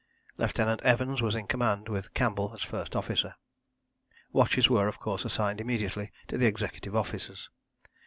[0.35, 3.35] Lieutenant Evans was in command, with Campbell as first officer.
[4.31, 7.51] Watches were of course assigned immediately to the executive officers.